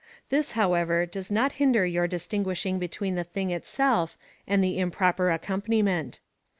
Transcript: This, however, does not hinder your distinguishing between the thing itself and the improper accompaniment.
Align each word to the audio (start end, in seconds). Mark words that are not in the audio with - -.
This, 0.29 0.53
however, 0.53 1.05
does 1.05 1.29
not 1.29 1.51
hinder 1.61 1.85
your 1.85 2.07
distinguishing 2.07 2.79
between 2.79 3.13
the 3.13 3.23
thing 3.23 3.51
itself 3.51 4.17
and 4.47 4.63
the 4.63 4.79
improper 4.79 5.29
accompaniment. 5.29 6.19